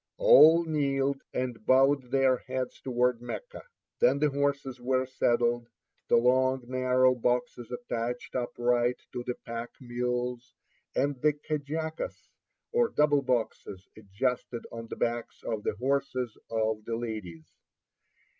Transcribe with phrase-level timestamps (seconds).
[0.17, 3.61] All kneeled, and bowed their heads toward Mecca.
[3.99, 5.67] Then the horses were saddled,
[6.07, 10.55] the long, narrow boxes attached upright to the pack mules,
[10.95, 12.29] and the kajacas,
[12.71, 17.53] or double boxes, adjusted on the backs of the horses of the ladies.